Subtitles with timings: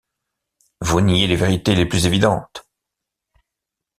[0.81, 2.65] Vous niez les vérités les plus évidentes.